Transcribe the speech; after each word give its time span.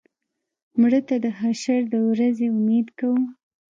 مړه 0.79 1.01
ته 1.07 1.15
د 1.23 1.25
حشر 1.39 1.81
د 1.93 1.95
ورځې 2.09 2.47
امید 2.57 2.87
کوو 2.99 3.23